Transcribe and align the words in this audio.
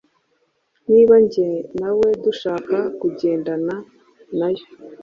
niba 0.89 1.15
jye 1.31 1.49
na 1.79 1.89
we 1.99 2.09
dushaka 2.23 2.77
kugendana 2.99 3.75
na 4.39 4.47
Yo, 4.55 4.65